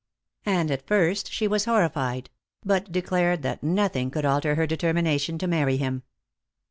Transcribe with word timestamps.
And 0.47 0.71
at 0.71 0.87
first 0.87 1.31
she 1.31 1.47
was 1.47 1.65
horrified; 1.65 2.31
but 2.65 2.91
declared 2.91 3.43
that 3.43 3.61
nothing 3.61 4.09
could 4.09 4.25
alter 4.25 4.55
her 4.55 4.65
determination 4.65 5.37
to 5.37 5.45
marry 5.45 5.77
him. 5.77 6.01